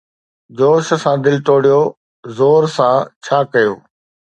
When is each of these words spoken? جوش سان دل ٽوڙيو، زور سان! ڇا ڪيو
جوش 0.57 0.85
سان 1.01 1.17
دل 1.25 1.37
ٽوڙيو، 1.45 1.81
زور 2.37 2.61
سان! 2.75 2.97
ڇا 3.25 3.37
ڪيو 3.51 3.73